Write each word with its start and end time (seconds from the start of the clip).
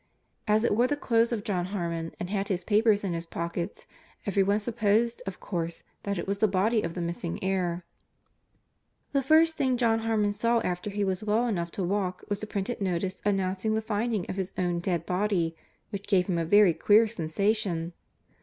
As 0.47 0.63
it 0.63 0.75
wore 0.75 0.87
the 0.87 0.95
clothes 0.97 1.31
of 1.31 1.43
John 1.43 1.65
Harmon, 1.65 2.11
and 2.19 2.31
had 2.31 2.47
his 2.47 2.63
papers 2.63 3.03
in 3.03 3.13
its 3.13 3.27
pockets, 3.27 3.85
every 4.25 4.41
one 4.41 4.59
supposed, 4.59 5.21
of 5.27 5.39
course, 5.39 5.83
that 6.01 6.17
it 6.17 6.25
was 6.25 6.39
the 6.39 6.47
body 6.47 6.81
of 6.81 6.95
the 6.95 7.01
missing 7.03 7.37
heir. 7.43 7.85
The 9.11 9.21
first 9.21 9.57
thing 9.57 9.77
John 9.77 9.99
Harmon 9.99 10.33
saw 10.33 10.59
after 10.61 10.89
he 10.89 11.03
was 11.03 11.23
well 11.23 11.45
enough 11.45 11.69
to 11.73 11.83
walk 11.83 12.23
was 12.29 12.41
a 12.41 12.47
printed 12.47 12.81
notice 12.81 13.21
announcing 13.23 13.75
the 13.75 13.79
finding 13.83 14.25
of 14.27 14.37
his 14.37 14.53
own 14.57 14.79
dead 14.79 15.05
body 15.05 15.55
which 15.91 16.07
gave 16.07 16.25
him 16.25 16.39
a 16.39 16.45
very 16.45 16.73
queer 16.73 17.07
sensation. 17.07 17.93